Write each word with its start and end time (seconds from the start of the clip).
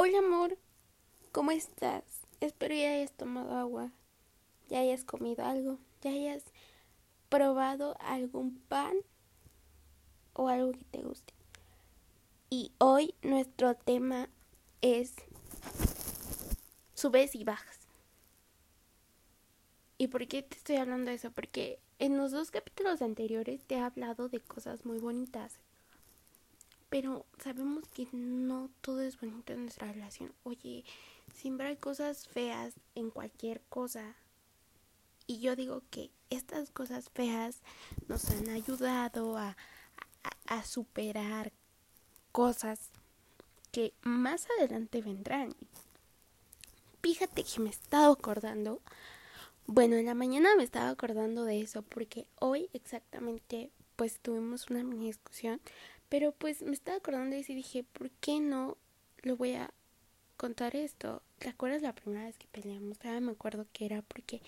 Hola 0.00 0.20
amor, 0.20 0.56
¿cómo 1.32 1.50
estás? 1.50 2.04
Espero 2.38 2.72
ya 2.72 2.92
hayas 2.92 3.10
tomado 3.10 3.56
agua, 3.56 3.90
ya 4.68 4.78
hayas 4.78 5.04
comido 5.04 5.44
algo, 5.44 5.80
ya 6.02 6.12
hayas 6.12 6.44
probado 7.28 7.96
algún 7.98 8.60
pan 8.68 8.94
o 10.34 10.48
algo 10.48 10.70
que 10.70 10.84
te 10.84 11.02
guste. 11.02 11.34
Y 12.48 12.70
hoy 12.78 13.12
nuestro 13.22 13.74
tema 13.74 14.28
es 14.82 15.16
subes 16.94 17.34
y 17.34 17.42
bajas. 17.42 17.80
¿Y 19.98 20.06
por 20.06 20.28
qué 20.28 20.44
te 20.44 20.58
estoy 20.58 20.76
hablando 20.76 21.10
de 21.10 21.16
eso? 21.16 21.32
Porque 21.32 21.80
en 21.98 22.16
los 22.16 22.30
dos 22.30 22.52
capítulos 22.52 23.02
anteriores 23.02 23.64
te 23.64 23.74
he 23.74 23.80
hablado 23.80 24.28
de 24.28 24.38
cosas 24.38 24.86
muy 24.86 25.00
bonitas, 25.00 25.58
pero 26.88 27.26
sabemos 27.42 27.86
que 27.88 28.08
no 28.12 28.70
todo 28.80 29.02
es 29.02 29.20
bonito 29.20 29.52
en 29.52 29.62
nuestra 29.62 29.92
relación. 29.92 30.32
Oye, 30.44 30.84
siempre 31.34 31.66
hay 31.66 31.76
cosas 31.76 32.26
feas 32.28 32.74
en 32.94 33.10
cualquier 33.10 33.60
cosa. 33.68 34.14
Y 35.26 35.40
yo 35.40 35.56
digo 35.56 35.82
que 35.90 36.10
estas 36.30 36.70
cosas 36.70 37.10
feas 37.10 37.60
nos 38.06 38.30
han 38.30 38.48
ayudado 38.48 39.36
a, 39.36 39.56
a, 40.46 40.64
superar 40.64 41.52
cosas 42.32 42.90
que 43.70 43.92
más 44.02 44.46
adelante 44.58 45.02
vendrán. 45.02 45.54
Fíjate 47.02 47.44
que 47.44 47.60
me 47.60 47.68
he 47.68 47.72
estado 47.72 48.12
acordando. 48.12 48.80
Bueno, 49.66 49.96
en 49.96 50.06
la 50.06 50.14
mañana 50.14 50.56
me 50.56 50.64
estaba 50.64 50.88
acordando 50.88 51.44
de 51.44 51.60
eso 51.60 51.82
porque 51.82 52.26
hoy 52.40 52.70
exactamente 52.72 53.70
pues 53.96 54.18
tuvimos 54.20 54.70
una 54.70 54.82
mini 54.82 55.08
discusión 55.08 55.60
pero 56.08 56.32
pues 56.32 56.62
me 56.62 56.72
estaba 56.72 56.98
acordando 56.98 57.34
de 57.34 57.40
eso 57.40 57.52
y 57.52 57.56
dije, 57.56 57.84
¿por 57.84 58.10
qué 58.10 58.40
no 58.40 58.76
lo 59.22 59.36
voy 59.36 59.54
a 59.54 59.70
contar 60.36 60.76
esto? 60.76 61.22
¿Te 61.38 61.48
acuerdas 61.48 61.82
la 61.82 61.94
primera 61.94 62.24
vez 62.24 62.36
que 62.38 62.46
peleamos? 62.48 62.98
Todavía 62.98 63.20
me 63.20 63.32
acuerdo 63.32 63.66
que 63.72 63.84
era 63.86 64.02
porque 64.02 64.40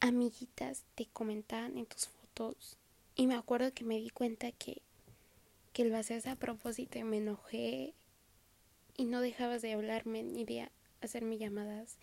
amiguitas 0.00 0.82
te 0.94 1.06
comentaban 1.06 1.78
en 1.78 1.86
tus 1.86 2.08
fotos 2.08 2.76
y 3.14 3.26
me 3.26 3.34
acuerdo 3.34 3.72
que 3.72 3.84
me 3.84 3.98
di 3.98 4.10
cuenta 4.10 4.50
que, 4.52 4.82
que 5.72 5.84
lo 5.84 5.96
hacías 5.96 6.26
a 6.26 6.36
propósito 6.36 6.98
y 6.98 7.04
me 7.04 7.18
enojé 7.18 7.94
y 8.96 9.04
no 9.04 9.20
dejabas 9.20 9.62
de 9.62 9.72
hablarme 9.72 10.22
ni 10.22 10.44
de 10.44 10.68
hacerme 11.00 11.38
llamadas 11.38 11.96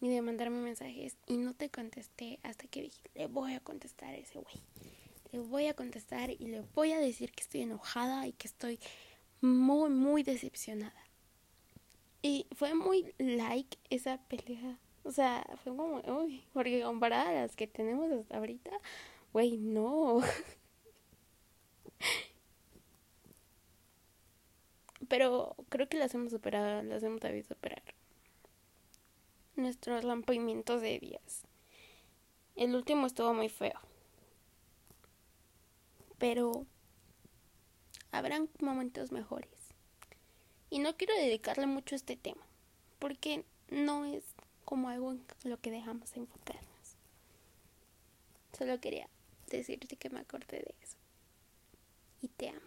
ni 0.00 0.08
de 0.08 0.22
mandarme 0.22 0.60
mensajes 0.60 1.16
y 1.26 1.36
no 1.36 1.54
te 1.54 1.68
contesté 1.70 2.38
hasta 2.42 2.66
que 2.66 2.82
dije, 2.82 3.02
le 3.14 3.26
voy 3.26 3.54
a 3.54 3.60
contestar 3.60 4.10
a 4.10 4.16
ese 4.16 4.38
güey 4.38 4.56
le 5.32 5.38
voy 5.38 5.66
a 5.66 5.74
contestar 5.74 6.30
y 6.30 6.38
le 6.38 6.60
voy 6.74 6.92
a 6.92 7.00
decir 7.00 7.32
que 7.32 7.42
estoy 7.42 7.62
enojada 7.62 8.26
y 8.26 8.32
que 8.32 8.48
estoy 8.48 8.78
muy, 9.40 9.90
muy 9.90 10.22
decepcionada. 10.22 10.94
Y 12.22 12.46
fue 12.54 12.74
muy 12.74 13.14
like 13.18 13.78
esa 13.88 14.18
pelea. 14.18 14.78
O 15.04 15.12
sea, 15.12 15.46
fue 15.62 15.74
como, 15.74 16.00
uy, 16.00 16.44
porque 16.52 16.82
comparada 16.82 17.30
a 17.30 17.32
las 17.32 17.56
que 17.56 17.66
tenemos 17.66 18.12
hasta 18.12 18.36
ahorita, 18.36 18.70
güey, 19.32 19.56
no. 19.56 20.20
Pero 25.08 25.56
creo 25.68 25.88
que 25.88 25.96
las 25.96 26.14
hemos 26.14 26.30
superado, 26.30 26.82
las 26.82 27.02
hemos 27.02 27.20
sabido 27.20 27.44
superar. 27.44 27.82
Nuestros 29.56 30.04
rompimientos 30.04 30.82
de 30.82 30.98
días. 30.98 31.46
El 32.56 32.74
último 32.74 33.06
estuvo 33.06 33.32
muy 33.32 33.48
feo 33.48 33.80
pero 36.20 36.66
habrán 38.12 38.48
momentos 38.60 39.10
mejores. 39.10 39.50
Y 40.68 40.78
no 40.78 40.96
quiero 40.96 41.14
dedicarle 41.14 41.66
mucho 41.66 41.94
a 41.94 41.96
este 41.96 42.16
tema, 42.16 42.42
porque 43.00 43.44
no 43.70 44.04
es 44.04 44.22
como 44.64 44.90
algo 44.90 45.12
en 45.12 45.24
lo 45.42 45.58
que 45.58 45.72
dejamos 45.72 46.14
enfocarnos. 46.16 46.96
Solo 48.56 48.78
quería 48.80 49.08
decirte 49.48 49.96
que 49.96 50.10
me 50.10 50.20
acordé 50.20 50.58
de 50.58 50.74
eso. 50.82 50.96
Y 52.20 52.28
te 52.28 52.50
amo. 52.50 52.60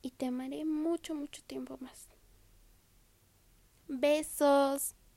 Y 0.00 0.12
te 0.12 0.26
amaré 0.26 0.64
mucho, 0.64 1.14
mucho 1.14 1.42
tiempo 1.42 1.76
más. 1.80 2.06
Besos. 3.88 4.94